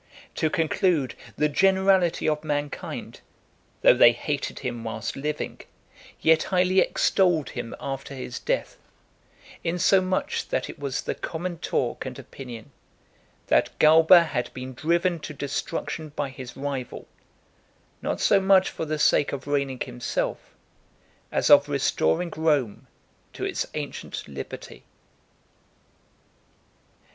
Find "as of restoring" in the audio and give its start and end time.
21.31-22.33